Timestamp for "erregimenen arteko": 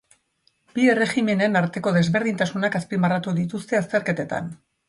0.93-1.93